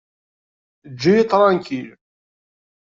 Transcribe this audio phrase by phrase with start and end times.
[0.87, 1.89] Eǧǧ-iyi ṭranklil!